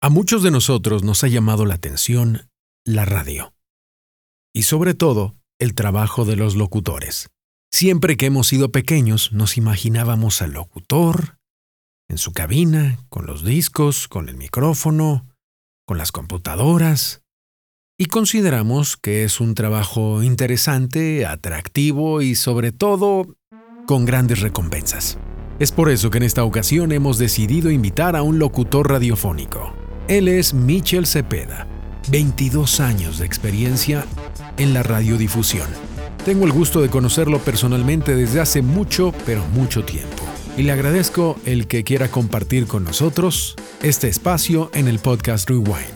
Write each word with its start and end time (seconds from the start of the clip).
A 0.00 0.10
muchos 0.10 0.44
de 0.44 0.52
nosotros 0.52 1.02
nos 1.02 1.24
ha 1.24 1.28
llamado 1.28 1.66
la 1.66 1.74
atención 1.74 2.48
la 2.84 3.04
radio. 3.04 3.52
Y 4.54 4.62
sobre 4.62 4.94
todo, 4.94 5.34
el 5.58 5.74
trabajo 5.74 6.24
de 6.24 6.36
los 6.36 6.54
locutores. 6.54 7.30
Siempre 7.72 8.16
que 8.16 8.26
hemos 8.26 8.46
sido 8.46 8.70
pequeños 8.70 9.32
nos 9.32 9.56
imaginábamos 9.56 10.40
al 10.40 10.52
locutor 10.52 11.38
en 12.08 12.16
su 12.16 12.32
cabina, 12.32 13.00
con 13.08 13.26
los 13.26 13.44
discos, 13.44 14.06
con 14.06 14.28
el 14.28 14.36
micrófono, 14.36 15.26
con 15.84 15.98
las 15.98 16.12
computadoras, 16.12 17.22
y 17.98 18.06
consideramos 18.06 18.96
que 18.96 19.24
es 19.24 19.40
un 19.40 19.56
trabajo 19.56 20.22
interesante, 20.22 21.26
atractivo 21.26 22.22
y 22.22 22.36
sobre 22.36 22.70
todo 22.70 23.34
con 23.88 24.04
grandes 24.04 24.42
recompensas. 24.42 25.18
Es 25.58 25.72
por 25.72 25.90
eso 25.90 26.08
que 26.10 26.18
en 26.18 26.24
esta 26.24 26.44
ocasión 26.44 26.92
hemos 26.92 27.18
decidido 27.18 27.68
invitar 27.72 28.14
a 28.14 28.22
un 28.22 28.38
locutor 28.38 28.88
radiofónico. 28.88 29.87
Él 30.08 30.26
es 30.26 30.54
Michel 30.54 31.06
Cepeda, 31.06 31.66
22 32.10 32.80
años 32.80 33.18
de 33.18 33.26
experiencia 33.26 34.06
en 34.56 34.72
la 34.72 34.82
radiodifusión. 34.82 35.68
Tengo 36.24 36.46
el 36.46 36.52
gusto 36.52 36.80
de 36.80 36.88
conocerlo 36.88 37.40
personalmente 37.40 38.16
desde 38.16 38.40
hace 38.40 38.62
mucho, 38.62 39.12
pero 39.26 39.44
mucho 39.48 39.84
tiempo. 39.84 40.24
Y 40.56 40.62
le 40.62 40.72
agradezco 40.72 41.36
el 41.44 41.66
que 41.66 41.84
quiera 41.84 42.08
compartir 42.08 42.66
con 42.66 42.84
nosotros 42.84 43.54
este 43.82 44.08
espacio 44.08 44.70
en 44.72 44.88
el 44.88 44.98
podcast 44.98 45.46
Rewind. 45.46 45.92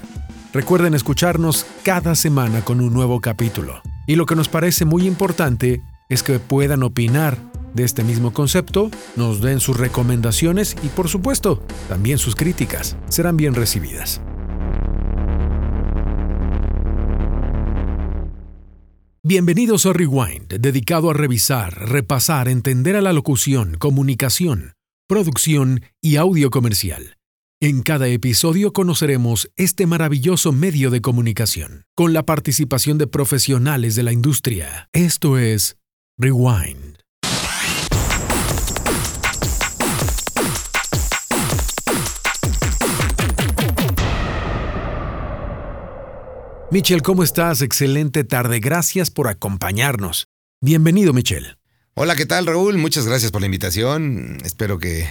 Recuerden 0.52 0.92
escucharnos 0.92 1.64
cada 1.82 2.14
semana 2.14 2.62
con 2.62 2.82
un 2.82 2.92
nuevo 2.92 3.18
capítulo. 3.22 3.80
Y 4.06 4.16
lo 4.16 4.26
que 4.26 4.36
nos 4.36 4.50
parece 4.50 4.84
muy 4.84 5.06
importante 5.06 5.80
es 6.10 6.22
que 6.22 6.38
puedan 6.38 6.82
opinar 6.82 7.38
de 7.74 7.84
este 7.84 8.04
mismo 8.04 8.32
concepto, 8.32 8.90
nos 9.16 9.40
den 9.40 9.60
sus 9.60 9.76
recomendaciones 9.76 10.76
y 10.82 10.88
por 10.88 11.08
supuesto 11.08 11.62
también 11.88 12.18
sus 12.18 12.36
críticas. 12.36 12.96
Serán 13.08 13.36
bien 13.36 13.54
recibidas. 13.54 14.20
Bienvenidos 19.24 19.86
a 19.86 19.92
Rewind, 19.92 20.48
dedicado 20.58 21.08
a 21.08 21.14
revisar, 21.14 21.88
repasar, 21.88 22.48
entender 22.48 22.96
a 22.96 23.00
la 23.00 23.12
locución, 23.12 23.76
comunicación, 23.78 24.72
producción 25.06 25.82
y 26.00 26.16
audio 26.16 26.50
comercial. 26.50 27.18
En 27.60 27.82
cada 27.82 28.08
episodio 28.08 28.72
conoceremos 28.72 29.48
este 29.54 29.86
maravilloso 29.86 30.50
medio 30.50 30.90
de 30.90 31.00
comunicación, 31.00 31.84
con 31.94 32.12
la 32.12 32.24
participación 32.24 32.98
de 32.98 33.06
profesionales 33.06 33.94
de 33.94 34.02
la 34.02 34.12
industria. 34.12 34.88
Esto 34.92 35.38
es 35.38 35.76
Rewind. 36.18 37.01
Michel, 46.72 47.02
¿cómo 47.02 47.22
estás? 47.22 47.60
Excelente 47.60 48.24
tarde. 48.24 48.58
Gracias 48.58 49.10
por 49.10 49.28
acompañarnos. 49.28 50.24
Bienvenido, 50.62 51.12
Michel. 51.12 51.58
Hola, 51.92 52.16
¿qué 52.16 52.24
tal, 52.24 52.46
Raúl? 52.46 52.78
Muchas 52.78 53.06
gracias 53.06 53.30
por 53.30 53.42
la 53.42 53.46
invitación. 53.46 54.38
Espero 54.42 54.78
que 54.78 55.06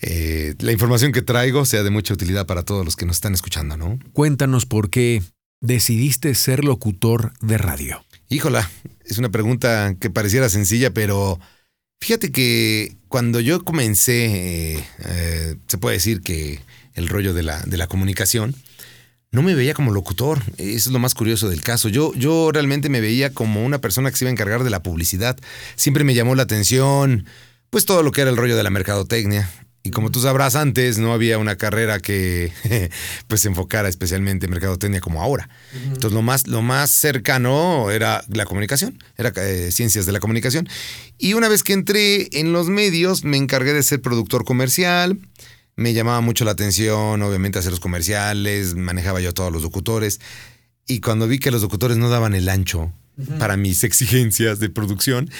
eh, 0.00 0.54
la 0.60 0.72
información 0.72 1.12
que 1.12 1.20
traigo 1.20 1.66
sea 1.66 1.82
de 1.82 1.90
mucha 1.90 2.14
utilidad 2.14 2.46
para 2.46 2.62
todos 2.62 2.86
los 2.86 2.96
que 2.96 3.04
nos 3.04 3.16
están 3.16 3.34
escuchando, 3.34 3.76
¿no? 3.76 3.98
Cuéntanos 4.14 4.64
por 4.64 4.88
qué 4.88 5.22
decidiste 5.60 6.34
ser 6.34 6.64
locutor 6.64 7.34
de 7.42 7.58
radio. 7.58 8.02
Híjola, 8.30 8.70
es 9.04 9.18
una 9.18 9.28
pregunta 9.28 9.96
que 10.00 10.08
pareciera 10.08 10.48
sencilla, 10.48 10.94
pero 10.94 11.38
fíjate 12.00 12.32
que 12.32 12.96
cuando 13.08 13.40
yo 13.40 13.62
comencé, 13.62 14.76
eh, 14.76 14.84
eh, 15.04 15.56
se 15.66 15.76
puede 15.76 15.96
decir 15.96 16.22
que 16.22 16.60
el 16.94 17.08
rollo 17.08 17.34
de 17.34 17.42
la, 17.42 17.60
de 17.60 17.76
la 17.76 17.88
comunicación, 17.88 18.56
no 19.34 19.42
me 19.42 19.56
veía 19.56 19.74
como 19.74 19.90
locutor. 19.90 20.40
Eso 20.58 20.88
es 20.88 20.92
lo 20.92 21.00
más 21.00 21.12
curioso 21.12 21.50
del 21.50 21.60
caso. 21.60 21.88
Yo, 21.88 22.14
yo 22.14 22.52
realmente 22.52 22.88
me 22.88 23.00
veía 23.00 23.34
como 23.34 23.64
una 23.64 23.80
persona 23.80 24.10
que 24.10 24.16
se 24.16 24.24
iba 24.24 24.30
a 24.30 24.32
encargar 24.32 24.62
de 24.62 24.70
la 24.70 24.82
publicidad. 24.82 25.36
Siempre 25.74 26.04
me 26.04 26.14
llamó 26.14 26.36
la 26.36 26.44
atención, 26.44 27.26
pues 27.68 27.84
todo 27.84 28.04
lo 28.04 28.12
que 28.12 28.20
era 28.20 28.30
el 28.30 28.36
rollo 28.36 28.56
de 28.56 28.62
la 28.62 28.70
mercadotecnia. 28.70 29.50
Y 29.82 29.90
como 29.90 30.12
tú 30.12 30.20
sabrás, 30.20 30.54
antes 30.54 30.98
no 30.98 31.12
había 31.12 31.38
una 31.38 31.56
carrera 31.56 31.98
que 31.98 32.52
pues 33.26 33.40
se 33.40 33.48
enfocara 33.48 33.88
especialmente 33.88 34.46
en 34.46 34.52
mercadotecnia 34.52 35.00
como 35.00 35.20
ahora. 35.20 35.48
Entonces 35.74 36.12
lo 36.12 36.22
más, 36.22 36.46
lo 36.46 36.62
más 36.62 36.92
cercano 36.92 37.90
era 37.90 38.24
la 38.28 38.46
comunicación, 38.46 39.02
era 39.18 39.32
eh, 39.36 39.72
ciencias 39.72 40.06
de 40.06 40.12
la 40.12 40.20
comunicación. 40.20 40.68
Y 41.18 41.34
una 41.34 41.48
vez 41.48 41.64
que 41.64 41.72
entré 41.72 42.38
en 42.38 42.52
los 42.52 42.68
medios, 42.68 43.24
me 43.24 43.36
encargué 43.36 43.72
de 43.72 43.82
ser 43.82 44.00
productor 44.00 44.44
comercial, 44.44 45.18
me 45.76 45.92
llamaba 45.92 46.20
mucho 46.20 46.44
la 46.44 46.52
atención, 46.52 47.20
obviamente, 47.22 47.58
hacer 47.58 47.72
los 47.72 47.80
comerciales, 47.80 48.74
manejaba 48.74 49.20
yo 49.20 49.30
a 49.30 49.32
todos 49.32 49.52
los 49.52 49.62
locutores. 49.62 50.20
Y 50.86 51.00
cuando 51.00 51.26
vi 51.26 51.38
que 51.38 51.50
los 51.50 51.62
locutores 51.62 51.96
no 51.96 52.08
daban 52.08 52.34
el 52.34 52.48
ancho 52.48 52.92
para 53.38 53.56
mis 53.56 53.84
exigencias 53.84 54.58
de 54.58 54.70
producción, 54.70 55.30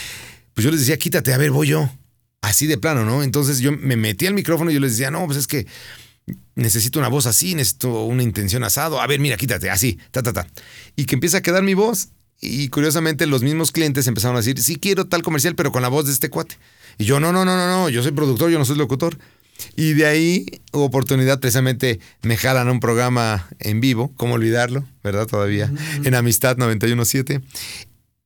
pues 0.54 0.64
yo 0.64 0.70
les 0.70 0.80
decía, 0.80 0.96
quítate, 0.96 1.32
a 1.32 1.38
ver, 1.38 1.50
voy 1.50 1.68
yo. 1.68 1.90
Así 2.40 2.66
de 2.66 2.76
plano, 2.76 3.04
¿no? 3.04 3.22
Entonces 3.22 3.60
yo 3.60 3.72
me 3.72 3.96
metí 3.96 4.26
al 4.26 4.34
micrófono 4.34 4.70
y 4.70 4.74
yo 4.74 4.80
les 4.80 4.92
decía, 4.92 5.10
no, 5.10 5.24
pues 5.26 5.38
es 5.38 5.46
que 5.46 5.66
necesito 6.54 6.98
una 6.98 7.08
voz 7.08 7.26
así, 7.26 7.54
necesito 7.54 8.04
una 8.04 8.22
intención 8.22 8.64
asado. 8.64 9.00
A 9.00 9.06
ver, 9.06 9.20
mira, 9.20 9.36
quítate, 9.36 9.70
así, 9.70 9.98
ta, 10.10 10.22
ta, 10.22 10.32
ta. 10.32 10.46
Y 10.96 11.06
que 11.06 11.14
empieza 11.14 11.38
a 11.38 11.42
quedar 11.42 11.62
mi 11.62 11.74
voz. 11.74 12.08
Y 12.40 12.68
curiosamente 12.68 13.26
los 13.26 13.42
mismos 13.42 13.72
clientes 13.72 14.06
empezaron 14.06 14.36
a 14.36 14.40
decir, 14.40 14.60
sí 14.60 14.76
quiero 14.76 15.06
tal 15.06 15.22
comercial, 15.22 15.54
pero 15.54 15.72
con 15.72 15.80
la 15.82 15.88
voz 15.88 16.06
de 16.06 16.12
este 16.12 16.28
cuate. 16.28 16.58
Y 16.98 17.04
yo, 17.04 17.18
no, 17.18 17.32
no, 17.32 17.44
no, 17.44 17.56
no, 17.56 17.66
no, 17.66 17.88
yo 17.88 18.02
soy 18.02 18.12
productor, 18.12 18.50
yo 18.50 18.58
no 18.58 18.64
soy 18.64 18.76
locutor. 18.76 19.16
Y 19.76 19.94
de 19.94 20.06
ahí 20.06 20.46
hubo 20.72 20.84
oportunidad, 20.84 21.40
precisamente 21.40 22.00
me 22.22 22.36
jalan 22.36 22.68
a 22.68 22.72
un 22.72 22.80
programa 22.80 23.48
en 23.58 23.80
vivo, 23.80 24.12
¿cómo 24.16 24.34
olvidarlo? 24.34 24.84
¿Verdad? 25.02 25.26
Todavía, 25.26 25.72
en 26.04 26.14
Amistad 26.14 26.56
917. 26.56 27.40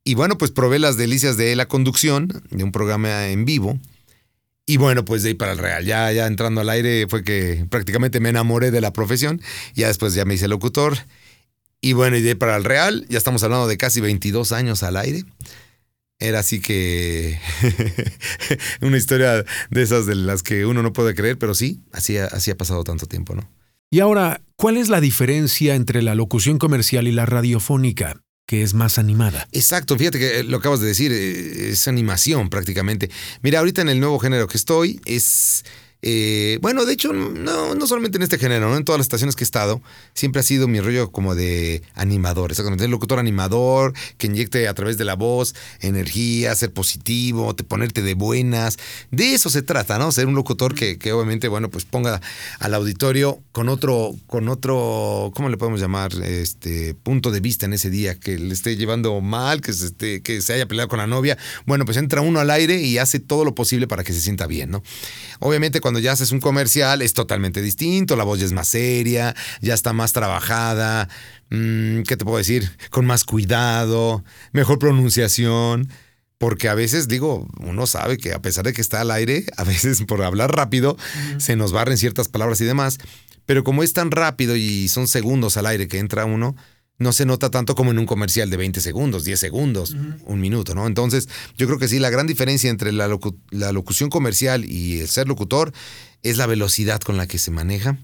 Y 0.03 0.15
bueno, 0.15 0.37
pues 0.37 0.51
probé 0.51 0.79
las 0.79 0.97
delicias 0.97 1.37
de 1.37 1.55
la 1.55 1.67
conducción 1.67 2.43
de 2.49 2.63
un 2.63 2.71
programa 2.71 3.27
en 3.27 3.45
vivo. 3.45 3.79
Y 4.65 4.77
bueno, 4.77 5.03
pues 5.03 5.23
de 5.23 5.29
ahí 5.29 5.35
para 5.35 5.53
el 5.53 5.57
real, 5.57 5.85
ya, 5.85 6.11
ya 6.11 6.27
entrando 6.27 6.61
al 6.61 6.69
aire 6.69 7.07
fue 7.09 7.23
que 7.23 7.65
prácticamente 7.69 8.19
me 8.19 8.29
enamoré 8.29 8.71
de 8.71 8.81
la 8.81 8.93
profesión. 8.93 9.41
Ya 9.73 9.87
después 9.87 10.13
ya 10.13 10.25
me 10.25 10.35
hice 10.35 10.47
locutor. 10.47 10.97
Y 11.81 11.93
bueno, 11.93 12.17
y 12.17 12.21
de 12.21 12.29
ahí 12.29 12.35
para 12.35 12.55
el 12.55 12.63
real, 12.63 13.05
ya 13.09 13.17
estamos 13.17 13.41
hablando 13.43 13.67
de 13.67 13.77
casi 13.77 14.01
22 14.01 14.51
años 14.51 14.83
al 14.83 14.97
aire 14.97 15.25
era 16.19 16.39
así 16.39 16.59
que 16.59 17.39
una 18.81 18.97
historia 18.97 19.45
de 19.69 19.81
esas 19.81 20.05
de 20.05 20.15
las 20.15 20.43
que 20.43 20.65
uno 20.65 20.83
no 20.83 20.93
puede 20.93 21.15
creer, 21.15 21.37
pero 21.37 21.55
sí, 21.55 21.81
así, 21.91 22.17
así 22.17 22.51
ha 22.51 22.57
pasado 22.57 22.83
tanto 22.83 23.05
tiempo, 23.05 23.35
¿no? 23.35 23.49
Y 23.91 24.01
ahora, 24.01 24.41
¿cuál 24.55 24.77
es 24.77 24.89
la 24.89 25.01
diferencia 25.01 25.73
entre 25.75 26.03
la 26.03 26.13
locución 26.13 26.59
comercial 26.59 27.07
y 27.07 27.11
la 27.11 27.25
radiofónica? 27.25 28.21
que 28.45 28.63
es 28.63 28.73
más 28.73 28.97
animada. 28.97 29.47
Exacto, 29.51 29.95
fíjate 29.95 30.17
que 30.17 30.43
lo 30.43 30.57
acabas 30.57 30.79
de 30.79 30.87
decir, 30.87 31.11
eh, 31.11 31.69
es 31.69 31.87
animación 31.87 32.49
prácticamente. 32.49 33.11
Mira, 33.43 33.59
ahorita 33.59 33.83
en 33.83 33.89
el 33.89 33.99
nuevo 33.99 34.17
género 34.17 34.47
que 34.47 34.57
estoy 34.57 34.99
es 35.05 35.65
eh, 36.01 36.59
bueno, 36.61 36.85
de 36.85 36.93
hecho, 36.93 37.11
no, 37.11 37.75
no 37.75 37.87
solamente 37.87 38.17
en 38.17 38.23
este 38.23 38.37
género, 38.37 38.69
¿no? 38.69 38.77
en 38.77 38.85
todas 38.85 38.99
las 38.99 39.05
estaciones 39.05 39.35
que 39.35 39.43
he 39.43 39.45
estado, 39.45 39.81
siempre 40.13 40.39
ha 40.39 40.43
sido 40.43 40.67
mi 40.67 40.79
rollo 40.79 41.11
como 41.11 41.35
de 41.35 41.81
animador, 41.93 42.51
exactamente, 42.51 42.85
el 42.85 42.91
locutor 42.91 43.19
animador, 43.19 43.93
que 44.17 44.27
inyecte 44.27 44.69
a 44.69 44.73
través 44.73 44.97
de 44.97 45.03
la 45.03 45.15
voz 45.15 45.55
energía, 45.81 46.55
ser 46.55 46.71
positivo, 46.71 47.53
te, 47.53 47.65
ponerte 47.65 48.01
de 48.01 48.13
buenas. 48.13 48.77
De 49.11 49.33
eso 49.33 49.49
se 49.49 49.61
trata, 49.61 49.99
¿no? 49.99 50.11
Ser 50.11 50.27
un 50.27 50.35
locutor 50.35 50.73
que, 50.73 50.97
que, 50.97 51.11
obviamente, 51.11 51.49
bueno, 51.49 51.69
pues 51.69 51.83
ponga 51.83 52.21
al 52.59 52.73
auditorio 52.73 53.39
con 53.51 53.67
otro, 53.67 54.15
con 54.27 54.47
otro, 54.47 55.31
¿cómo 55.35 55.49
le 55.49 55.57
podemos 55.57 55.81
llamar? 55.81 56.13
Este 56.23 56.93
punto 56.93 57.29
de 57.31 57.41
vista 57.41 57.65
en 57.65 57.73
ese 57.73 57.89
día, 57.89 58.17
que 58.17 58.37
le 58.37 58.53
esté 58.53 58.77
llevando 58.77 59.19
mal, 59.19 59.59
que 59.59 59.73
se, 59.73 59.87
esté, 59.87 60.21
que 60.21 60.41
se 60.41 60.53
haya 60.53 60.65
peleado 60.65 60.87
con 60.87 60.99
la 60.99 61.07
novia. 61.07 61.37
Bueno, 61.65 61.83
pues 61.83 61.97
entra 61.97 62.21
uno 62.21 62.39
al 62.39 62.49
aire 62.51 62.81
y 62.81 62.97
hace 62.99 63.19
todo 63.19 63.43
lo 63.43 63.53
posible 63.53 63.87
para 63.87 64.05
que 64.05 64.13
se 64.13 64.21
sienta 64.21 64.47
bien, 64.47 64.71
¿no? 64.71 64.81
Obviamente, 65.39 65.81
cuando 65.81 65.88
ya 65.97 66.11
haces 66.11 66.31
un 66.31 66.39
comercial 66.39 67.01
es 67.01 67.13
totalmente 67.13 67.63
distinto, 67.63 68.15
la 68.15 68.23
voz 68.23 68.39
ya 68.39 68.45
es 68.45 68.51
más 68.51 68.67
seria, 68.67 69.35
ya 69.61 69.73
está 69.73 69.93
más 69.93 70.13
trabajada, 70.13 71.09
mm, 71.49 72.03
¿qué 72.03 72.15
te 72.15 72.25
puedo 72.25 72.37
decir? 72.37 72.69
Con 72.91 73.07
más 73.07 73.23
cuidado, 73.23 74.23
mejor 74.51 74.77
pronunciación. 74.77 75.89
Porque 76.37 76.69
a 76.69 76.73
veces, 76.73 77.09
digo, 77.09 77.47
uno 77.59 77.85
sabe 77.85 78.17
que 78.17 78.31
a 78.31 78.41
pesar 78.41 78.63
de 78.63 78.71
que 78.71 78.81
está 78.81 79.01
al 79.01 79.11
aire, 79.11 79.45
a 79.57 79.63
veces 79.65 80.03
por 80.07 80.23
hablar 80.23 80.55
rápido 80.55 80.95
se 81.37 81.55
nos 81.55 81.71
barren 81.71 81.97
ciertas 81.97 82.29
palabras 82.29 82.61
y 82.61 82.65
demás. 82.65 82.99
Pero 83.45 83.63
como 83.63 83.81
es 83.81 83.93
tan 83.93 84.11
rápido 84.11 84.55
y 84.55 84.87
son 84.89 85.07
segundos 85.07 85.57
al 85.57 85.65
aire 85.65 85.87
que 85.87 85.97
entra 85.97 86.25
uno, 86.25 86.55
no 86.99 87.13
se 87.13 87.25
nota 87.25 87.49
tanto 87.49 87.75
como 87.75 87.91
en 87.91 87.99
un 87.99 88.05
comercial 88.05 88.49
de 88.49 88.57
20 88.57 88.81
segundos, 88.81 89.23
10 89.23 89.39
segundos, 89.39 89.95
un 90.25 90.39
minuto, 90.39 90.75
¿no? 90.75 90.85
Entonces, 90.85 91.29
yo 91.57 91.65
creo 91.65 91.79
que 91.79 91.87
sí, 91.87 91.97
la 91.97 92.09
gran 92.09 92.27
diferencia 92.27 92.69
entre 92.69 92.91
la, 92.91 93.07
locución 93.07 94.09
comercial 94.09 94.65
y 94.65 94.99
el 94.99 95.07
ser 95.07 95.27
locutor 95.27 95.71
es 96.21 96.37
la 96.37 96.45
velocidad 96.45 96.99
con 96.99 97.15
la 97.17 97.25
que 97.25 97.39
se 97.39 97.51
maneja 97.51 97.97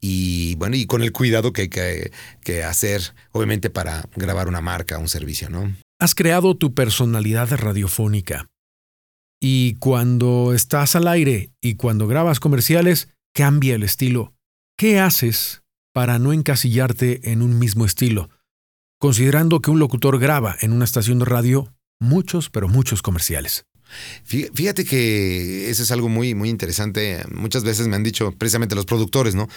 y, 0.00 0.54
bueno, 0.56 0.76
y 0.76 0.86
con 0.86 1.02
el 1.02 1.10
cuidado 1.10 1.52
que 1.52 1.62
hay 1.62 1.68
que, 1.68 2.12
que 2.42 2.62
hacer, 2.62 3.14
obviamente, 3.32 3.70
para 3.70 4.08
grabar 4.14 4.46
una 4.46 4.60
marca, 4.60 4.98
un 4.98 5.08
servicio, 5.08 5.48
¿no? 5.48 5.74
Has 5.98 6.14
creado 6.14 6.56
tu 6.56 6.74
personalidad 6.74 7.50
radiofónica. 7.50 8.46
Y 9.40 9.74
cuando 9.74 10.52
estás 10.52 10.94
al 10.96 11.08
aire 11.08 11.50
y 11.60 11.74
cuando 11.74 12.06
grabas 12.06 12.40
comerciales, 12.40 13.08
cambia 13.34 13.74
el 13.74 13.82
estilo. 13.82 14.34
¿Qué 14.76 15.00
haces 15.00 15.62
para 15.98 16.20
no 16.20 16.32
encasillarte 16.32 17.32
en 17.32 17.42
un 17.42 17.58
mismo 17.58 17.84
estilo, 17.84 18.30
considerando 19.00 19.60
que 19.60 19.72
un 19.72 19.80
locutor 19.80 20.20
graba 20.20 20.54
en 20.60 20.72
una 20.72 20.84
estación 20.84 21.18
de 21.18 21.24
radio 21.24 21.74
muchos, 21.98 22.50
pero 22.50 22.68
muchos 22.68 23.02
comerciales. 23.02 23.64
Fíjate 24.22 24.84
que 24.84 25.68
eso 25.68 25.82
es 25.82 25.90
algo 25.90 26.08
muy, 26.08 26.36
muy 26.36 26.50
interesante. 26.50 27.24
Muchas 27.32 27.64
veces 27.64 27.88
me 27.88 27.96
han 27.96 28.04
dicho, 28.04 28.30
precisamente 28.30 28.76
los 28.76 28.86
productores, 28.86 29.34
¿no? 29.34 29.48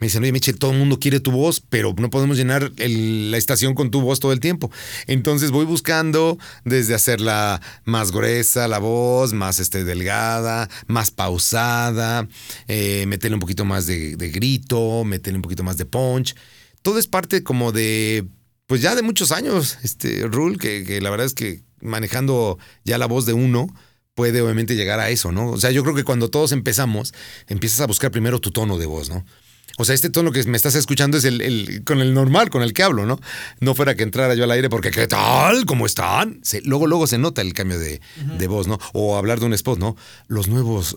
Me 0.00 0.06
dicen, 0.06 0.22
oye, 0.22 0.32
Michel, 0.32 0.58
todo 0.58 0.72
el 0.72 0.78
mundo 0.78 0.98
quiere 0.98 1.20
tu 1.20 1.30
voz, 1.30 1.60
pero 1.60 1.94
no 1.96 2.08
podemos 2.08 2.38
llenar 2.38 2.72
la 2.78 3.36
estación 3.36 3.74
con 3.74 3.90
tu 3.90 4.00
voz 4.00 4.18
todo 4.18 4.32
el 4.32 4.40
tiempo. 4.40 4.70
Entonces 5.06 5.50
voy 5.50 5.66
buscando 5.66 6.38
desde 6.64 6.94
hacerla 6.94 7.60
más 7.84 8.10
gruesa, 8.10 8.66
la 8.66 8.78
voz, 8.78 9.34
más 9.34 9.58
este, 9.60 9.84
delgada, 9.84 10.70
más 10.86 11.10
pausada, 11.10 12.26
eh, 12.66 13.04
meterle 13.06 13.34
un 13.34 13.40
poquito 13.40 13.66
más 13.66 13.86
de, 13.86 14.14
grito, 14.16 15.04
meterle 15.04 15.36
un 15.36 15.42
poquito 15.42 15.62
más 15.62 15.76
de 15.76 15.84
punch. 15.84 16.34
Todo 16.80 16.98
es 16.98 17.06
parte 17.06 17.42
como 17.42 17.70
de, 17.70 18.26
pues 18.66 18.80
ya 18.80 18.94
de 18.94 19.02
muchos 19.02 19.32
años, 19.32 19.78
este, 19.82 20.26
Rule, 20.26 20.56
que, 20.56 20.84
que 20.84 21.02
la 21.02 21.10
verdad 21.10 21.26
es 21.26 21.34
que 21.34 21.62
manejando 21.82 22.58
ya 22.84 22.96
la 22.96 23.06
voz 23.06 23.26
de 23.26 23.34
uno, 23.34 23.66
puede 24.14 24.40
obviamente 24.40 24.76
llegar 24.76 24.98
a 24.98 25.10
eso, 25.10 25.30
¿no? 25.30 25.50
O 25.50 25.58
sea, 25.58 25.70
yo 25.70 25.82
creo 25.82 25.94
que 25.94 26.04
cuando 26.04 26.30
todos 26.30 26.52
empezamos, 26.52 27.14
empiezas 27.48 27.80
a 27.80 27.86
buscar 27.86 28.10
primero 28.10 28.40
tu 28.40 28.50
tono 28.50 28.78
de 28.78 28.86
voz, 28.86 29.10
¿no? 29.10 29.24
O 29.78 29.84
sea, 29.84 29.94
este 29.94 30.10
tono 30.10 30.32
que 30.32 30.42
me 30.44 30.56
estás 30.56 30.74
escuchando 30.74 31.18
es 31.18 31.24
el, 31.24 31.82
con 31.84 32.00
el 32.00 32.14
normal, 32.14 32.50
con 32.50 32.62
el 32.62 32.72
que 32.72 32.82
hablo, 32.82 33.06
¿no? 33.06 33.20
No 33.60 33.74
fuera 33.74 33.94
que 33.94 34.02
entrara 34.02 34.34
yo 34.34 34.44
al 34.44 34.50
aire 34.50 34.68
porque 34.68 34.90
¿qué 34.90 35.06
tal? 35.06 35.64
¿Cómo 35.66 35.86
están? 35.86 36.40
luego, 36.64 36.86
luego 36.86 37.06
se 37.06 37.18
nota 37.18 37.42
el 37.42 37.54
cambio 37.54 37.78
de, 37.78 38.00
voz, 38.46 38.66
¿no? 38.66 38.78
O 38.92 39.16
hablar 39.16 39.40
de 39.40 39.46
un 39.46 39.54
spot, 39.54 39.78
¿no? 39.78 39.96
Los 40.28 40.48
nuevos, 40.48 40.96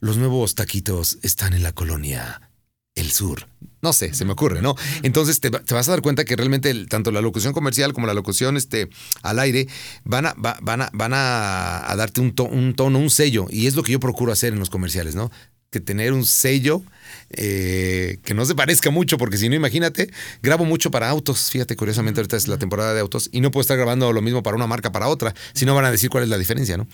los 0.00 0.16
nuevos 0.16 0.54
taquitos 0.54 1.18
están 1.22 1.54
en 1.54 1.62
la 1.62 1.72
colonia 1.72 2.50
El 2.94 3.10
Sur. 3.10 3.46
No 3.80 3.92
sé, 3.92 4.12
se 4.12 4.24
me 4.24 4.32
ocurre, 4.32 4.60
¿no? 4.60 4.74
Entonces 5.02 5.38
te, 5.38 5.50
vas 5.50 5.88
a 5.88 5.92
dar 5.92 6.02
cuenta 6.02 6.24
que 6.24 6.34
realmente 6.34 6.74
tanto 6.86 7.12
la 7.12 7.20
locución 7.20 7.52
comercial 7.52 7.92
como 7.92 8.08
la 8.08 8.14
locución 8.14 8.56
este, 8.56 8.88
al 9.22 9.38
aire 9.38 9.68
van 10.04 10.26
a, 10.26 10.34
van 10.36 10.82
a, 10.82 10.90
van 10.92 11.12
a, 11.14 11.94
darte 11.96 12.20
un, 12.20 12.34
un 12.50 12.74
tono, 12.74 12.98
un 12.98 13.10
sello. 13.10 13.46
Y 13.50 13.68
es 13.68 13.76
lo 13.76 13.84
que 13.84 13.92
yo 13.92 14.00
procuro 14.00 14.32
hacer 14.32 14.52
en 14.52 14.58
los 14.58 14.68
comerciales, 14.68 15.14
¿no? 15.14 15.30
Que 15.70 15.80
tener 15.80 16.12
un 16.12 16.24
sello 16.24 16.82
eh, 17.30 18.18
que 18.24 18.32
no 18.32 18.44
se 18.46 18.54
parezca 18.54 18.90
mucho, 18.90 19.18
porque 19.18 19.36
si 19.36 19.48
no, 19.48 19.54
imagínate, 19.54 20.10
grabo 20.42 20.64
mucho 20.64 20.90
para 20.90 21.10
autos. 21.10 21.50
Fíjate, 21.50 21.76
curiosamente, 21.76 22.20
ahorita 22.20 22.36
es 22.36 22.48
la 22.48 22.58
temporada 22.58 22.94
de 22.94 23.00
autos 23.00 23.28
y 23.32 23.40
no 23.40 23.50
puedo 23.50 23.62
estar 23.62 23.76
grabando 23.76 24.12
lo 24.12 24.22
mismo 24.22 24.42
para 24.42 24.56
una 24.56 24.66
marca 24.66 24.92
para 24.92 25.08
otra, 25.08 25.34
si 25.52 25.66
no 25.66 25.74
van 25.74 25.84
a 25.84 25.90
decir 25.90 26.08
cuál 26.08 26.24
es 26.24 26.30
la 26.30 26.38
diferencia, 26.38 26.76
¿no? 26.76 26.86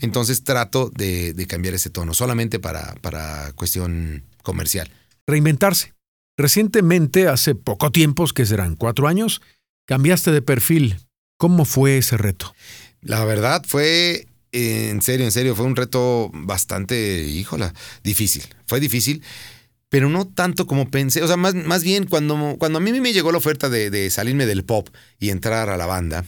Entonces 0.00 0.44
trato 0.44 0.90
de, 0.90 1.34
cambiar 1.48 1.74
ese 1.74 1.90
tono, 1.90 2.14
solamente 2.14 2.60
para, 2.60 2.94
para 3.00 3.52
cuestión 3.54 4.22
comercial. 4.42 4.90
Reinventarse. 5.26 5.94
Recientemente, 6.36 7.26
hace 7.26 7.54
poco 7.54 7.90
tiempo, 7.90 8.24
que 8.28 8.46
serán 8.46 8.76
cuatro 8.76 9.08
años, 9.08 9.42
cambiaste 9.86 10.30
de 10.30 10.42
perfil. 10.42 10.98
¿Cómo 11.36 11.64
fue 11.64 11.98
ese 11.98 12.16
reto? 12.16 12.54
La 13.02 13.24
verdad 13.24 13.62
fue 13.66 14.26
en 14.52 15.02
serio, 15.02 15.26
en 15.26 15.32
serio, 15.32 15.54
fue 15.54 15.66
un 15.66 15.76
reto 15.76 16.30
bastante, 16.32 17.22
híjola, 17.22 17.72
difícil. 18.02 18.44
Fue 18.66 18.80
difícil, 18.80 19.22
pero 19.88 20.08
no 20.08 20.26
tanto 20.26 20.66
como 20.66 20.90
pensé. 20.90 21.22
O 21.22 21.26
sea, 21.26 21.36
más, 21.36 21.54
más 21.54 21.82
bien 21.82 22.06
cuando, 22.06 22.56
cuando 22.58 22.78
a 22.78 22.80
mí 22.80 22.98
me 23.00 23.12
llegó 23.12 23.32
la 23.32 23.38
oferta 23.38 23.68
de, 23.68 24.10
salirme 24.10 24.46
del 24.46 24.64
pop 24.64 24.88
y 25.18 25.30
entrar 25.30 25.68
a 25.70 25.76
la 25.76 25.86
banda, 25.86 26.24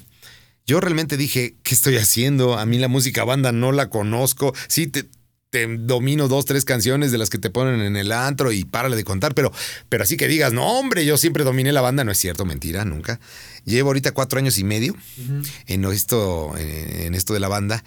yo 0.67 0.81
realmente 0.81 1.17
dije, 1.17 1.57
¿qué 1.63 1.75
estoy 1.75 1.97
haciendo? 1.97 2.59
A 2.59 2.67
mí 2.67 2.79
la 2.79 2.89
música 2.89 3.25
banda 3.25 3.51
no 3.53 3.73
la 3.73 3.91
conozco. 3.91 4.55
Sí, 4.69 4.87
te, 4.87 5.09
te 5.51 5.67
domino 5.67 6.29
dos, 6.29 6.45
tres 6.45 6.65
canciones 6.65 7.13
de 7.13 7.19
las 7.19 7.29
que 7.29 7.39
te 7.39 7.51
ponen 7.51 7.81
en 7.83 7.97
el 7.97 8.13
antro 8.13 8.53
y 8.53 8.65
párale 8.65 8.97
de 8.97 9.05
contar, 9.05 9.35
pero, 9.35 9.53
pero 9.89 10.05
así 10.05 10.17
que 10.17 10.29
digas, 10.29 10.53
no, 10.53 10.79
hombre, 10.79 11.05
yo 11.05 11.19
siempre 11.19 11.45
dominé 11.45 11.73
la 11.73 11.81
banda, 11.81 12.05
no 12.05 12.13
es 12.13 12.19
cierto, 12.19 12.45
mentira, 12.45 12.85
nunca. 12.85 13.21
Llevo 13.65 13.91
ahorita 13.91 14.13
cuatro 14.13 14.39
años 14.39 14.59
y 14.59 14.65
medio 14.65 14.97
en, 15.67 15.85
esto, 15.85 16.55
en 16.57 17.15
esto 17.15 17.35
de 17.35 17.41
la 17.41 17.49
banda 17.49 17.85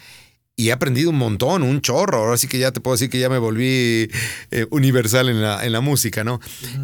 y 0.57 0.69
he 0.69 0.71
aprendido 0.71 1.09
un 1.09 1.17
montón, 1.17 1.63
un 1.63 1.81
chorro. 1.81 2.19
Ahora 2.19 2.37
sí 2.37 2.47
que 2.47 2.57
ya 2.57 2.71
te 2.71 2.79
puedo 2.79 2.95
decir 2.95 3.09
que 3.09 3.19
ya 3.19 3.29
me 3.29 3.37
volví 3.37 4.09
eh, 4.51 4.65
universal 4.69 5.27
en 5.27 5.41
la, 5.41 5.65
en 5.65 5.71
la, 5.73 5.81
música, 5.81 6.23
¿no? 6.23 6.39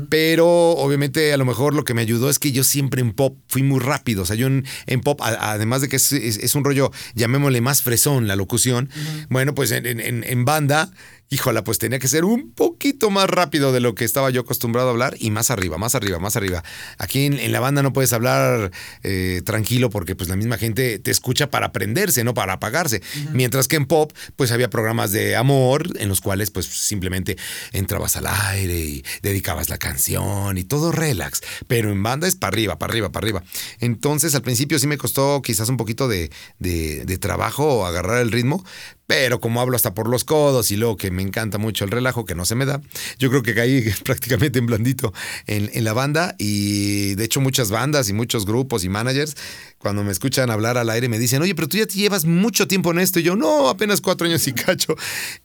Pero 0.09 0.47
obviamente 0.71 1.31
a 1.31 1.37
lo 1.37 1.45
mejor 1.45 1.73
lo 1.73 1.85
que 1.85 1.93
me 1.93 2.01
ayudó 2.01 2.29
es 2.29 2.37
que 2.37 2.51
yo 2.51 2.63
siempre 2.63 3.01
en 3.01 3.13
pop 3.13 3.37
fui 3.47 3.63
muy 3.63 3.79
rápido. 3.79 4.23
O 4.23 4.25
sea, 4.25 4.35
yo 4.35 4.47
en, 4.47 5.01
pop, 5.01 5.21
además 5.21 5.81
de 5.81 5.87
que 5.87 5.95
es, 5.95 6.55
un 6.55 6.65
rollo, 6.65 6.91
llamémosle 7.15 7.61
más 7.61 7.81
fresón 7.81 8.27
la 8.27 8.35
locución, 8.35 8.89
bueno, 9.29 9.55
pues 9.55 9.71
en, 9.71 9.85
en, 9.85 10.23
en 10.25 10.45
banda 10.45 10.91
híjola, 11.31 11.63
pues 11.63 11.79
tenía 11.79 11.97
que 11.97 12.09
ser 12.09 12.25
un 12.25 12.51
poquito 12.51 13.09
más 13.09 13.29
rápido 13.29 13.71
de 13.71 13.79
lo 13.79 13.95
que 13.95 14.03
estaba 14.03 14.29
yo 14.31 14.41
acostumbrado 14.41 14.89
a 14.89 14.91
hablar 14.91 15.15
y 15.17 15.31
más 15.31 15.49
arriba, 15.49 15.77
más 15.77 15.95
arriba, 15.95 16.19
más 16.19 16.35
arriba. 16.35 16.61
Aquí 16.97 17.25
en, 17.25 17.51
la 17.53 17.61
banda 17.61 17.81
no 17.81 17.93
puedes 17.93 18.11
hablar 18.11 18.71
eh, 19.01 19.41
tranquilo 19.45 19.89
porque 19.89 20.13
pues 20.13 20.27
la 20.27 20.35
misma 20.35 20.57
gente 20.57 20.99
te 20.99 21.09
escucha 21.09 21.49
para 21.49 21.67
aprenderse, 21.67 22.25
no 22.25 22.33
para 22.33 22.53
apagarse. 22.53 23.01
Mientras 23.31 23.69
que 23.69 23.77
en 23.77 23.85
pop 23.85 24.11
pues 24.35 24.51
había 24.51 24.69
programas 24.69 25.13
de 25.13 25.37
amor 25.37 25.87
en 25.99 26.09
los 26.09 26.19
cuales 26.19 26.51
pues 26.51 26.65
simplemente 26.65 27.37
entrabas 27.71 28.17
al 28.17 28.27
aire 28.27 28.77
y 28.77 29.05
dedicabas 29.21 29.69
la 29.69 29.77
canción 29.77 30.57
y 30.57 30.65
todo 30.65 30.91
relax. 30.91 31.39
Pero 31.65 31.91
en 31.91 32.03
banda 32.03 32.27
es 32.27 32.35
para 32.35 32.49
arriba, 32.49 32.77
para 32.77 32.91
arriba, 32.91 33.09
para 33.13 33.23
arriba. 33.23 33.43
Entonces 33.79 34.35
al 34.35 34.41
principio 34.41 34.79
sí 34.79 34.87
me 34.87 34.97
costó 34.97 35.41
quizás 35.41 35.69
un 35.69 35.77
poquito 35.77 36.09
de, 36.09 36.29
de, 36.59 37.05
de 37.05 37.17
trabajo 37.17 37.85
agarrar 37.85 38.21
el 38.21 38.33
ritmo, 38.33 38.65
pero 39.11 39.41
como 39.41 39.59
hablo 39.59 39.75
hasta 39.75 39.93
por 39.93 40.07
los 40.07 40.23
codos 40.23 40.71
y 40.71 40.77
luego 40.77 40.95
que 40.95 41.11
me 41.11 41.21
encanta 41.21 41.57
mucho 41.57 41.83
el 41.83 41.91
relajo, 41.91 42.23
que 42.23 42.33
no 42.33 42.45
se 42.45 42.55
me 42.55 42.65
da, 42.65 42.79
yo 43.19 43.27
creo 43.27 43.43
que 43.43 43.53
caí 43.53 43.83
prácticamente 44.05 44.59
en 44.59 44.67
blandito 44.67 45.11
en, 45.47 45.83
la 45.83 45.91
banda 45.91 46.33
y 46.37 47.15
de 47.15 47.25
hecho 47.25 47.41
muchas 47.41 47.71
bandas 47.71 48.07
y 48.07 48.13
muchos 48.13 48.45
grupos 48.45 48.85
y 48.85 48.89
managers 48.89 49.35
cuando 49.79 50.05
me 50.05 50.13
escuchan 50.13 50.49
hablar 50.49 50.77
al 50.77 50.89
aire 50.89 51.09
me 51.09 51.19
dicen, 51.19 51.41
oye, 51.41 51.53
pero 51.53 51.67
tú 51.67 51.75
ya 51.75 51.87
te 51.87 51.95
llevas 51.95 52.23
mucho 52.23 52.69
tiempo 52.69 52.91
en 52.91 52.99
esto. 52.99 53.19
Y 53.19 53.23
yo, 53.23 53.35
no, 53.35 53.67
apenas 53.67 53.99
cuatro 53.99 54.27
años 54.27 54.47
y 54.47 54.53
cacho. 54.53 54.95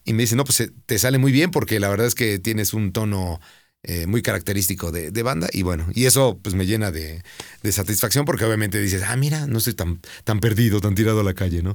Y 0.05 0.13
me 0.13 0.23
dicen, 0.23 0.37
no, 0.37 0.45
pues 0.45 0.71
te 0.85 0.97
sale 0.97 1.17
muy 1.17 1.33
bien 1.33 1.51
porque 1.51 1.81
la 1.81 1.89
verdad 1.89 2.07
es 2.07 2.15
que 2.15 2.39
tienes 2.39 2.73
un 2.73 2.93
tono 2.93 3.41
eh, 3.83 4.07
muy 4.07 4.21
característico 4.21 4.93
de, 4.93 5.23
banda 5.23 5.49
y 5.51 5.63
bueno, 5.63 5.87
y 5.93 6.05
eso 6.05 6.39
pues 6.41 6.55
me 6.55 6.65
llena 6.65 6.91
de, 6.91 7.21
de, 7.63 7.71
satisfacción 7.73 8.23
porque 8.23 8.45
obviamente 8.45 8.79
dices, 8.79 9.03
ah, 9.05 9.17
mira, 9.17 9.45
no 9.45 9.57
estoy 9.57 9.73
tan, 9.73 9.99
tan 10.23 10.39
perdido, 10.39 10.79
tan 10.79 10.95
tirado 10.95 11.19
a 11.19 11.23
la 11.23 11.33
calle, 11.33 11.63
¿no? 11.63 11.73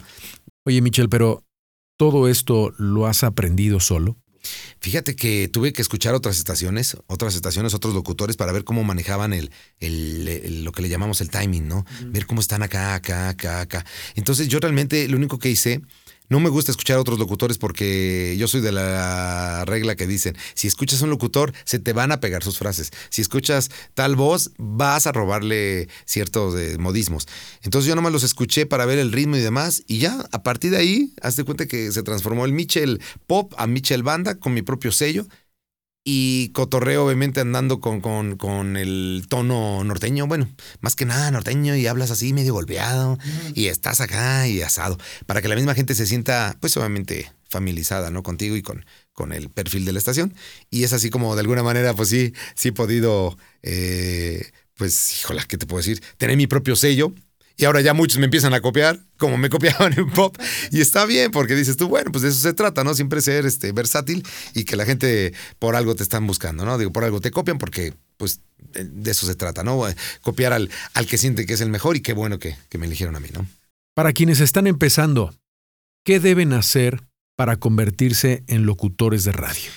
Oye, 0.64 0.80
Michel, 0.80 1.08
pero 1.08 1.44
¿Todo 1.96 2.28
esto 2.28 2.72
lo 2.78 3.06
has 3.06 3.24
aprendido 3.24 3.80
solo? 3.80 4.16
Fíjate 4.80 5.14
que 5.14 5.48
tuve 5.48 5.72
que 5.72 5.82
escuchar 5.82 6.14
otras 6.14 6.36
estaciones, 6.38 6.96
otras 7.06 7.36
estaciones, 7.36 7.74
otros 7.74 7.94
locutores 7.94 8.36
para 8.36 8.50
ver 8.50 8.64
cómo 8.64 8.82
manejaban 8.82 9.32
el, 9.32 9.50
lo 10.64 10.72
que 10.72 10.82
le 10.82 10.88
llamamos 10.88 11.20
el 11.20 11.30
timing, 11.30 11.68
¿no? 11.68 11.84
Ver 12.06 12.26
cómo 12.26 12.40
están 12.40 12.62
acá, 12.62 12.94
acá, 12.94 13.28
acá, 13.28 13.60
acá. 13.60 13.86
Entonces 14.16 14.48
yo 14.48 14.58
realmente 14.58 15.06
lo 15.06 15.16
único 15.16 15.38
que 15.38 15.50
hice 15.50 15.82
no 16.28 16.40
me 16.40 16.48
gusta 16.48 16.70
escuchar 16.70 16.96
a 16.96 17.00
otros 17.00 17.18
locutores 17.18 17.58
porque 17.58 18.36
yo 18.38 18.48
soy 18.48 18.60
de 18.60 18.72
la 18.72 19.64
regla 19.66 19.96
que 19.96 20.06
dicen, 20.06 20.36
si 20.54 20.66
escuchas 20.66 21.00
a 21.02 21.04
un 21.04 21.10
locutor, 21.10 21.52
se 21.64 21.78
te 21.78 21.92
van 21.92 22.12
a 22.12 22.20
pegar 22.20 22.42
sus 22.42 22.58
frases. 22.58 22.90
Si 23.10 23.20
escuchas 23.20 23.70
tal 23.94 24.16
voz, 24.16 24.52
vas 24.58 25.06
a 25.06 25.12
robarle 25.12 25.88
ciertos 26.04 26.58
eh, 26.58 26.78
modismos. 26.78 27.28
Entonces 27.62 27.88
yo 27.88 27.94
nomás 27.94 28.12
los 28.12 28.22
escuché 28.22 28.66
para 28.66 28.86
ver 28.86 28.98
el 28.98 29.12
ritmo 29.12 29.36
y 29.36 29.40
demás, 29.40 29.82
y 29.86 29.98
ya, 29.98 30.26
a 30.32 30.42
partir 30.42 30.70
de 30.70 30.78
ahí, 30.78 31.12
hazte 31.20 31.44
cuenta 31.44 31.66
que 31.66 31.92
se 31.92 32.02
transformó 32.02 32.44
el 32.44 32.52
Mitchell 32.52 33.00
Pop 33.26 33.52
a 33.56 33.66
Mitchell 33.66 34.02
Banda 34.02 34.36
con 34.36 34.54
mi 34.54 34.62
propio 34.62 34.92
sello 34.92 35.26
y 36.04 36.48
cotorreo 36.48 37.06
obviamente 37.06 37.40
andando 37.40 37.80
con, 37.80 38.00
con, 38.00 38.36
con, 38.36 38.76
el 38.76 39.24
tono 39.28 39.84
norteño, 39.84 40.26
bueno, 40.26 40.48
más 40.80 40.96
que 40.96 41.04
nada 41.04 41.30
norteño 41.30 41.76
y 41.76 41.86
hablas 41.86 42.10
así 42.10 42.32
medio 42.32 42.54
golpeado 42.54 43.18
y 43.54 43.66
estás 43.66 44.00
acá 44.00 44.48
y 44.48 44.62
asado, 44.62 44.98
para 45.26 45.40
que 45.40 45.48
la 45.48 45.54
misma 45.54 45.74
gente 45.74 45.94
se 45.94 46.06
sienta 46.06 46.56
pues 46.60 46.76
obviamente 46.76 47.30
familiarizada, 47.48 48.10
¿no? 48.10 48.22
Contigo 48.22 48.56
y 48.56 48.62
con, 48.62 48.84
con 49.12 49.32
el 49.32 49.50
perfil 49.50 49.84
de 49.84 49.92
la 49.92 49.98
estación. 49.98 50.34
Y 50.70 50.84
es 50.84 50.92
así 50.92 51.10
como 51.10 51.34
de 51.36 51.42
alguna 51.42 51.62
manera 51.62 51.94
pues 51.94 52.08
sí, 52.08 52.32
sí 52.54 52.68
he 52.68 52.72
podido, 52.72 53.36
eh, 53.62 54.50
pues 54.74 55.20
híjola, 55.20 55.44
¿qué 55.44 55.58
te 55.58 55.66
puedo 55.66 55.78
decir? 55.78 56.02
Tener 56.16 56.36
mi 56.36 56.46
propio 56.48 56.74
sello 56.74 57.14
y 57.56 57.64
ahora 57.64 57.80
ya 57.80 57.94
muchos 57.94 58.18
me 58.18 58.24
empiezan 58.24 58.54
a 58.54 58.60
copiar, 58.60 59.00
como 59.18 59.36
me 59.36 59.48
copiaban 59.50 59.92
en 59.96 60.10
pop. 60.10 60.36
Y 60.70 60.80
está 60.80 61.04
bien, 61.06 61.30
porque 61.30 61.54
dices 61.54 61.76
tú, 61.76 61.88
bueno, 61.88 62.10
pues 62.12 62.22
de 62.22 62.28
eso 62.30 62.40
se 62.40 62.52
trata, 62.52 62.84
¿no? 62.84 62.94
Siempre 62.94 63.20
ser 63.20 63.46
este, 63.46 63.72
versátil 63.72 64.24
y 64.54 64.64
que 64.64 64.76
la 64.76 64.84
gente 64.84 65.32
por 65.58 65.76
algo 65.76 65.94
te 65.94 66.02
están 66.02 66.26
buscando, 66.26 66.64
¿no? 66.64 66.78
Digo, 66.78 66.92
por 66.92 67.04
algo 67.04 67.20
te 67.20 67.30
copian 67.30 67.58
porque, 67.58 67.94
pues, 68.16 68.40
de 68.72 69.10
eso 69.10 69.26
se 69.26 69.34
trata, 69.34 69.62
¿no? 69.62 69.84
Copiar 70.22 70.52
al, 70.52 70.70
al 70.94 71.06
que 71.06 71.18
siente 71.18 71.46
que 71.46 71.54
es 71.54 71.60
el 71.60 71.70
mejor 71.70 71.96
y 71.96 72.00
qué 72.00 72.12
bueno 72.12 72.38
que, 72.38 72.56
que 72.68 72.78
me 72.78 72.86
eligieron 72.86 73.16
a 73.16 73.20
mí, 73.20 73.28
¿no? 73.32 73.46
Para 73.94 74.12
quienes 74.12 74.40
están 74.40 74.66
empezando, 74.66 75.34
¿qué 76.04 76.18
deben 76.20 76.52
hacer 76.52 77.02
para 77.36 77.56
convertirse 77.56 78.44
en 78.46 78.64
locutores 78.64 79.24
de 79.24 79.32
radio? 79.32 79.70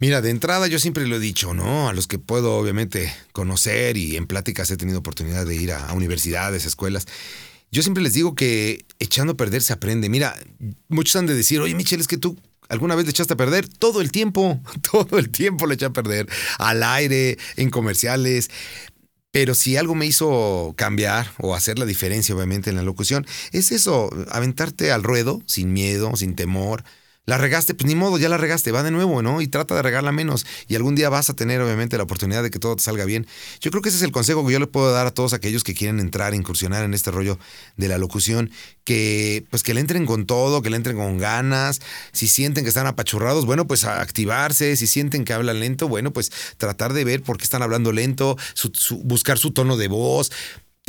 Mira, 0.00 0.22
de 0.22 0.30
entrada 0.30 0.66
yo 0.66 0.78
siempre 0.78 1.06
lo 1.06 1.16
he 1.16 1.20
dicho, 1.20 1.52
¿no? 1.52 1.90
A 1.90 1.92
los 1.92 2.06
que 2.06 2.18
puedo 2.18 2.54
obviamente 2.56 3.14
conocer 3.32 3.98
y 3.98 4.16
en 4.16 4.26
pláticas 4.26 4.70
he 4.70 4.78
tenido 4.78 4.98
oportunidad 4.98 5.44
de 5.44 5.54
ir 5.54 5.72
a, 5.72 5.92
universidades, 5.92 6.64
escuelas. 6.64 7.06
Yo 7.70 7.82
siempre 7.82 8.02
les 8.02 8.14
digo 8.14 8.34
que 8.34 8.86
echando 8.98 9.34
a 9.34 9.36
perder 9.36 9.60
se 9.60 9.74
aprende. 9.74 10.08
Mira, 10.08 10.34
muchos 10.88 11.16
han 11.16 11.26
de 11.26 11.34
decir, 11.34 11.60
oye 11.60 11.74
Michelle, 11.74 12.00
es 12.00 12.08
que 12.08 12.16
tú 12.16 12.38
¿Alguna 12.70 12.94
vez 12.94 13.04
le 13.04 13.10
echaste 13.10 13.34
a 13.34 13.36
perder? 13.36 13.68
Todo 13.68 14.00
el 14.00 14.12
tiempo, 14.12 14.60
todo 14.92 15.18
el 15.18 15.30
tiempo 15.30 15.66
le 15.66 15.74
eché 15.74 15.86
a 15.86 15.92
perder. 15.92 16.28
Al 16.58 16.82
aire, 16.84 17.36
en 17.56 17.68
comerciales. 17.68 18.48
Pero 19.32 19.54
si 19.54 19.76
algo 19.76 19.96
me 19.96 20.06
hizo 20.06 20.72
cambiar 20.76 21.32
o 21.38 21.54
hacer 21.54 21.78
la 21.80 21.84
diferencia, 21.84 22.34
obviamente, 22.34 22.70
en 22.70 22.76
la 22.76 22.82
locución, 22.82 23.26
es 23.52 23.72
eso, 23.72 24.08
aventarte 24.30 24.92
al 24.92 25.02
ruedo 25.02 25.42
sin 25.46 25.72
miedo, 25.72 26.14
sin 26.16 26.36
temor, 26.36 26.84
la 27.26 27.38
regaste, 27.38 27.74
pues 27.74 27.86
ni 27.86 27.94
modo, 27.94 28.18
ya 28.18 28.28
la 28.28 28.38
regaste, 28.38 28.72
va 28.72 28.82
de 28.82 28.90
nuevo, 28.90 29.22
¿no? 29.22 29.40
Y 29.40 29.46
trata 29.46 29.76
de 29.76 29.82
regarla 29.82 30.10
menos. 30.10 30.46
Y 30.66 30.74
algún 30.74 30.96
día 30.96 31.08
vas 31.10 31.30
a 31.30 31.34
tener, 31.34 31.60
obviamente, 31.60 31.96
la 31.96 32.02
oportunidad 32.02 32.42
de 32.42 32.50
que 32.50 32.58
todo 32.58 32.74
te 32.74 32.82
salga 32.82 33.04
bien. 33.04 33.26
Yo 33.60 33.70
creo 33.70 33.82
que 33.82 33.90
ese 33.90 33.98
es 33.98 34.02
el 34.02 34.10
consejo 34.10 34.44
que 34.44 34.52
yo 34.52 34.58
le 34.58 34.66
puedo 34.66 34.90
dar 34.92 35.06
a 35.06 35.10
todos 35.12 35.32
aquellos 35.32 35.62
que 35.62 35.74
quieren 35.74 36.00
entrar, 36.00 36.34
incursionar 36.34 36.84
en 36.84 36.92
este 36.92 37.10
rollo 37.10 37.38
de 37.76 37.88
la 37.88 37.98
locución, 37.98 38.50
que 38.84 39.44
pues 39.50 39.62
que 39.62 39.74
le 39.74 39.80
entren 39.80 40.06
con 40.06 40.26
todo, 40.26 40.60
que 40.62 40.70
le 40.70 40.76
entren 40.76 40.96
con 40.96 41.18
ganas. 41.18 41.80
Si 42.12 42.26
sienten 42.26 42.64
que 42.64 42.68
están 42.68 42.88
apachurrados, 42.88 43.46
bueno, 43.46 43.66
pues 43.66 43.84
a 43.84 44.00
activarse. 44.00 44.74
Si 44.76 44.88
sienten 44.88 45.24
que 45.24 45.32
hablan 45.32 45.60
lento, 45.60 45.88
bueno, 45.88 46.12
pues 46.12 46.32
tratar 46.56 46.94
de 46.94 47.04
ver 47.04 47.22
por 47.22 47.36
qué 47.36 47.44
están 47.44 47.62
hablando 47.62 47.92
lento, 47.92 48.36
buscar 49.04 49.38
su 49.38 49.52
tono 49.52 49.76
de 49.76 49.86
voz 49.86 50.32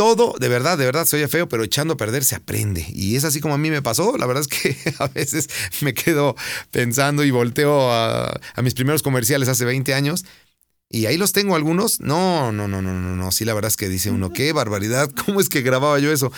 todo, 0.01 0.33
de 0.39 0.47
verdad, 0.47 0.79
de 0.79 0.85
verdad, 0.85 1.05
se 1.05 1.15
oye 1.17 1.27
feo, 1.27 1.47
pero 1.47 1.63
echando 1.63 1.93
a 1.93 1.97
perder 1.97 2.23
se 2.23 2.33
aprende. 2.35 2.83
Y 2.89 3.17
es 3.17 3.23
así 3.23 3.39
como 3.39 3.53
a 3.53 3.59
mí 3.59 3.69
me 3.69 3.83
pasó. 3.83 4.17
La 4.17 4.25
verdad 4.25 4.41
es 4.41 4.47
que 4.47 4.75
a 4.97 5.07
veces 5.09 5.47
me 5.81 5.93
quedo 5.93 6.35
pensando 6.71 7.23
y 7.23 7.29
volteo 7.29 7.91
a, 7.93 8.41
mis 8.63 8.73
primeros 8.73 9.03
comerciales 9.03 9.47
hace 9.47 9.63
20 9.63 9.93
años. 9.93 10.25
Y 10.89 11.05
ahí 11.05 11.17
los 11.17 11.33
tengo 11.33 11.55
algunos. 11.55 11.99
No, 11.99 12.51
no, 12.51 12.67
no, 12.67 12.81
no, 12.81 12.99
no, 12.99 13.15
no. 13.15 13.31
Sí, 13.31 13.45
la 13.45 13.53
verdad 13.53 13.67
es 13.67 13.77
que 13.77 13.89
dice 13.89 14.09
uno, 14.09 14.33
qué 14.33 14.51
barbaridad, 14.53 15.11
¿cómo 15.25 15.39
es 15.39 15.49
que 15.49 15.61
grababa 15.61 15.99
yo 15.99 16.11
eso? 16.11 16.31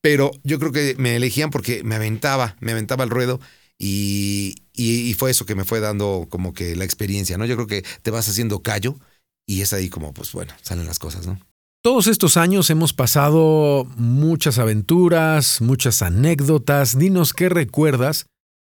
Pero 0.00 0.32
yo 0.42 0.58
creo 0.58 0.72
que 0.72 0.96
me 0.98 1.14
elegían 1.14 1.50
porque 1.50 1.84
me 1.84 1.94
aventaba, 1.94 2.56
me 2.58 2.72
aventaba 2.72 3.04
el 3.04 3.10
ruedo. 3.10 3.38
Y, 3.78 4.64
y, 4.72 5.14
fue 5.14 5.30
eso 5.30 5.46
que 5.46 5.54
me 5.54 5.64
fue 5.64 5.78
dando 5.78 6.26
como 6.28 6.54
que 6.54 6.74
la 6.74 6.84
experiencia, 6.84 7.38
¿no? 7.38 7.44
Yo 7.46 7.54
creo 7.54 7.68
que 7.68 7.84
te 8.02 8.10
vas 8.10 8.28
haciendo 8.28 8.62
callo 8.62 8.98
y 9.46 9.60
es 9.60 9.72
ahí 9.72 9.90
como, 9.90 10.12
pues 10.12 10.32
bueno, 10.32 10.52
salen 10.62 10.86
las 10.86 10.98
cosas, 10.98 11.24
¿no? 11.24 11.38
Todos 11.86 12.08
estos 12.08 12.36
años 12.36 12.68
hemos 12.70 12.92
pasado 12.92 13.84
muchas 13.96 14.58
aventuras, 14.58 15.60
muchas 15.60 16.02
anécdotas. 16.02 16.98
Dinos 16.98 17.32
qué 17.32 17.48
recuerdas 17.48 18.26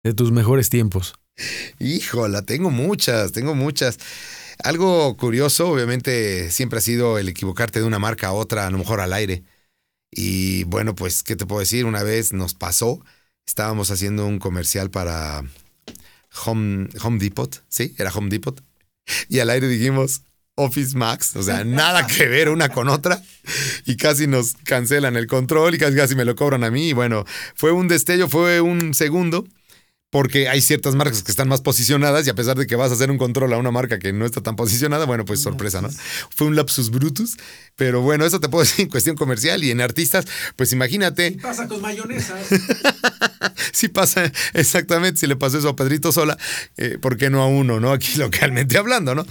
de 0.03 0.15
tus 0.15 0.33
mejores 0.33 0.71
tiempos. 0.71 1.13
Híjola, 1.79 2.41
tengo 2.41 2.71
muchas, 2.71 3.33
tengo 3.33 3.55
muchas. 3.55 3.99
Algo 4.65 5.15
curioso, 5.19 5.69
obviamente, 5.69 6.51
siempre 6.51 6.79
ha 6.79 6.81
sido 6.81 7.19
el 7.19 7.29
equivocarte 7.29 7.81
de 7.81 7.85
una 7.85 7.99
marca 7.99 8.29
a 8.29 8.33
otra, 8.33 8.67
a 8.67 8.71
lo 8.71 8.79
mejor 8.79 9.01
al 9.01 9.13
aire. 9.13 9.45
Y 10.11 10.65
bueno, 10.65 10.95
pues, 10.95 11.23
¿qué 11.23 11.37
te 11.37 11.45
puedo 11.45 11.61
decir? 11.61 11.85
Una 11.85 12.03
vez 12.03 12.33
nos 12.33 12.55
pasó, 12.55 13.05
estábamos 13.47 13.91
haciendo 13.91 14.27
un 14.27 14.39
comercial 14.39 14.91
para 14.91 15.45
Home, 16.47 16.89
Home 17.03 17.19
Depot, 17.19 17.63
¿sí? 17.69 17.95
Era 17.99 18.11
Home 18.11 18.31
Depot. 18.31 18.59
Y 19.29 19.41
al 19.41 19.51
aire 19.51 19.69
dijimos, 19.69 20.23
Office 20.63 20.97
Max, 20.97 21.37
o 21.37 21.43
sea, 21.43 21.65
nada 21.65 22.07
que 22.07 22.27
ver 22.27 22.49
una 22.49 22.69
con 22.69 22.89
otra. 22.89 23.23
Y 23.87 23.97
casi 23.97 24.27
nos 24.27 24.55
cancelan 24.65 25.17
el 25.17 25.27
control 25.27 25.75
y 25.75 25.79
casi, 25.79 25.97
casi 25.97 26.15
me 26.15 26.25
lo 26.25 26.37
cobran 26.37 26.65
a 26.65 26.71
mí. 26.71 26.91
Y 26.91 26.93
bueno, 26.93 27.25
fue 27.55 27.73
un 27.73 27.89
destello, 27.89 28.29
fue 28.29 28.61
un 28.61 28.95
segundo 28.95 29.45
porque 30.13 30.47
hay 30.47 30.61
ciertas 30.61 30.95
marcas 30.95 31.23
que 31.23 31.31
están 31.31 31.49
más 31.49 31.63
posicionadas 31.63 32.27
y 32.27 32.31
a 32.31 32.35
pesar 32.35 32.59
de 32.59 32.67
que 32.67 32.77
vas 32.77 32.91
a 32.91 32.95
hacer 32.95 33.11
un 33.11 33.17
control 33.17 33.51
a 33.55 33.57
una 33.57 33.71
marca 33.71 33.99
que 33.99 34.13
no 34.13 34.27
está 34.27 34.43
tan 34.43 34.57
posicionada, 34.57 35.07
bueno, 35.07 35.25
pues 35.25 35.41
sorpresa, 35.41 35.81
¿no? 35.81 35.89
Fue 36.37 36.49
un 36.49 36.55
lapsus 36.55 36.91
brutus, 36.91 37.39
pero 37.77 38.03
bueno, 38.03 38.27
eso 38.27 38.39
te 38.39 38.51
puedo 38.51 38.63
decir 38.65 38.83
en 38.83 38.91
cuestión 38.91 39.17
comercial 39.17 39.65
y 39.65 39.71
en 39.71 39.81
artistas, 39.81 40.27
pues 40.55 40.71
imagínate. 40.75 41.33
¿Qué 41.33 41.41
pasa 41.41 41.67
con 41.67 41.81
mayonesas? 41.81 42.47
sí 43.73 43.89
pasa, 43.89 44.31
exactamente, 44.53 45.19
si 45.19 45.27
le 45.27 45.37
pasó 45.37 45.57
eso 45.57 45.71
a 45.71 45.77
Pedrito 45.77 46.13
Sola, 46.13 46.37
eh, 46.77 46.99
¿por 47.01 47.17
qué 47.17 47.31
no 47.31 47.41
a 47.41 47.47
uno, 47.47 47.81
no? 47.81 47.91
Aquí 47.91 48.15
localmente 48.19 48.77
hablando, 48.77 49.15
¿no? 49.15 49.25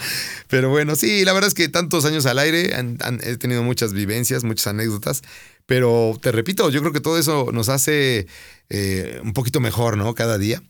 Pero 0.47 0.69
bueno, 0.69 0.95
sí, 0.95 1.23
la 1.25 1.33
verdad 1.33 1.49
es 1.49 1.53
que 1.53 1.69
tantos 1.69 2.05
años 2.05 2.25
al 2.25 2.39
aire, 2.39 2.73
he 3.21 3.37
tenido 3.37 3.61
muchas 3.61 3.93
vivencias, 3.93 4.43
muchas 4.43 4.65
anécdotas, 4.65 5.21
pero 5.67 6.19
te 6.19 6.31
repito, 6.31 6.71
yo 6.71 6.81
creo 6.81 6.91
que 6.91 7.01
todo 7.01 7.19
eso 7.19 7.51
nos 7.53 7.69
hace 7.69 8.25
eh, 8.69 9.19
un 9.23 9.33
poquito 9.33 9.59
mejor, 9.59 9.97
¿no? 9.97 10.15
Cada 10.15 10.37
día. 10.37 10.63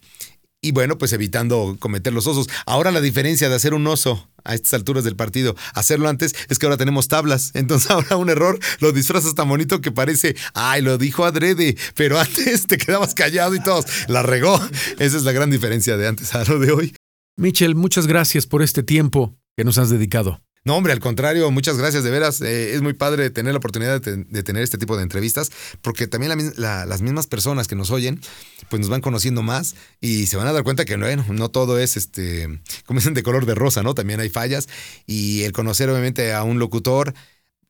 Y 0.64 0.74
bueno, 0.74 1.00
pues 1.00 1.12
evitando 1.12 1.76
cometer 1.80 2.14
los 2.14 2.28
osos. 2.28 2.48
Ahora 2.68 2.92
la 2.92 3.02
diferencia 3.02 3.50
de 3.50 3.56
hacer 3.56 3.74
un 3.74 3.88
oso 3.88 4.30
a 4.44 4.54
estas 4.54 4.76
alturas 4.76 5.04
del 5.04 5.16
partido, 5.16 5.56
hacerlo 5.74 6.08
antes, 6.08 6.36
es 6.50 6.60
que 6.60 6.68
ahora 6.68 6.78
tenemos 6.78 7.08
tablas. 7.08 7.52
Entonces 7.56 7.90
ahora 7.90 8.16
un 8.18 8.30
error 8.30 8.60
lo 8.80 8.92
disfrazas 8.92 9.34
tan 9.34 9.50
bonito 9.50 9.82
que 9.82 9.92
parece, 9.92 10.36
ay, 10.54 10.84
lo 10.84 11.00
dijo 11.00 11.26
adrede, 11.26 11.76
pero 11.96 12.20
antes 12.20 12.68
te 12.68 12.78
quedabas 12.78 13.16
callado 13.16 13.56
y 13.56 13.64
todos, 13.64 13.86
la 14.08 14.22
regó. 14.22 14.62
Esa 15.00 15.18
es 15.18 15.24
la 15.24 15.32
gran 15.32 15.50
diferencia 15.50 15.98
de 15.98 16.08
antes 16.08 16.36
a 16.36 16.44
lo 16.46 16.60
de 16.60 16.72
hoy. 16.72 16.94
Michel, 17.38 17.74
muchas 17.74 18.06
gracias 18.06 18.46
por 18.46 18.62
este 18.62 18.84
tiempo 18.84 19.36
que 19.58 19.64
nos 19.64 19.80
has 19.80 19.90
dedicado. 19.90 20.42
No, 20.64 20.76
hombre, 20.76 20.94
al 20.94 21.00
contrario, 21.00 21.50
muchas 21.50 21.78
gracias, 21.78 22.04
de 22.04 22.12
veras. 22.12 22.40
Eh, 22.42 22.76
es 22.76 22.82
muy 22.82 22.94
padre 22.94 23.32
tener 23.32 23.54
la 23.54 23.58
oportunidad 23.58 24.00
de, 24.00 24.44
tener 24.44 24.62
este 24.62 24.78
tipo 24.78 24.96
de 24.96 25.04
entrevistas, 25.04 25.52
porque 25.82 26.08
también 26.08 26.54
las 26.56 27.02
mismas 27.02 27.26
personas 27.26 27.68
que 27.68 27.76
nos 27.76 27.90
oyen, 27.90 28.22
pues 28.70 28.80
nos 28.80 28.90
van 28.90 29.02
conociendo 29.02 29.42
más 29.42 29.76
y 30.02 30.28
se 30.28 30.38
van 30.38 30.48
a 30.48 30.54
dar 30.54 30.64
cuenta 30.64 30.86
que 30.86 30.98
bueno, 30.98 31.26
no 31.30 31.50
todo 31.50 31.80
es, 31.80 31.98
este, 31.98 32.62
como 32.86 33.00
dicen, 33.00 33.16
de 33.16 33.24
color 33.24 33.46
de 33.48 33.56
rosa, 33.56 33.82
¿no? 33.82 33.96
También 33.96 34.20
hay 34.20 34.30
fallas 34.30 34.70
y 35.08 35.44
el 35.44 35.52
conocer 35.52 35.90
obviamente 35.90 36.34
a 36.34 36.44
un 36.44 36.60
locutor 36.60 37.14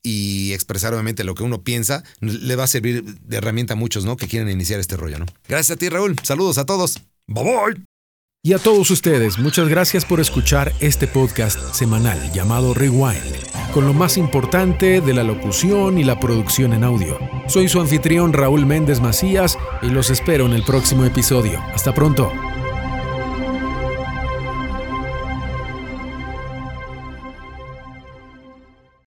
y 0.02 0.52
expresar 0.52 0.92
obviamente 0.92 1.24
lo 1.24 1.34
que 1.34 1.44
uno 1.44 1.62
piensa, 1.62 2.02
le 2.20 2.56
va 2.56 2.64
a 2.64 2.66
servir 2.66 3.04
de 3.04 3.36
herramienta 3.36 3.74
a 3.74 3.76
muchos, 3.76 4.04
¿no? 4.04 4.16
Que 4.16 4.28
quieren 4.28 4.50
iniciar 4.50 4.80
este 4.80 4.96
rollo, 4.96 5.18
¿no? 5.18 5.26
Gracias 5.48 5.76
a 5.76 5.78
ti, 5.78 5.88
Raúl. 5.88 6.16
Saludos 6.22 6.58
a 6.58 6.66
todos. 6.66 7.00
Bye 7.26 7.44
bye. 7.44 7.91
Y 8.44 8.54
a 8.54 8.58
todos 8.58 8.90
ustedes, 8.90 9.38
muchas 9.38 9.68
gracias 9.68 10.04
por 10.04 10.18
escuchar 10.18 10.72
este 10.80 11.06
podcast 11.06 11.60
semanal 11.72 12.32
llamado 12.32 12.74
Rewind, 12.74 13.36
con 13.72 13.86
lo 13.86 13.94
más 13.94 14.16
importante 14.16 15.00
de 15.00 15.14
la 15.14 15.22
locución 15.22 15.96
y 15.96 16.02
la 16.02 16.18
producción 16.18 16.72
en 16.72 16.82
audio. 16.82 17.20
Soy 17.46 17.68
su 17.68 17.80
anfitrión 17.80 18.32
Raúl 18.32 18.66
Méndez 18.66 19.00
Macías 19.00 19.56
y 19.80 19.90
los 19.90 20.10
espero 20.10 20.46
en 20.46 20.54
el 20.54 20.64
próximo 20.64 21.04
episodio. 21.04 21.60
Hasta 21.72 21.94
pronto. 21.94 22.32